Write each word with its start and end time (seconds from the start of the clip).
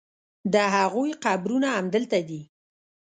د 0.53 0.55
هغوی 0.75 1.11
قبرونه 1.23 1.67
همدلته 1.77 2.19
دي. 2.29 2.41